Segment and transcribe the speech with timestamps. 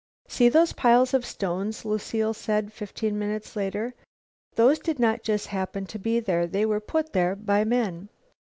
[0.27, 3.93] "See those piles of stones?" Lucile said fifteen minutes later.
[4.55, 6.47] "Those did not just happen to be there.
[6.47, 8.09] They were put there by men.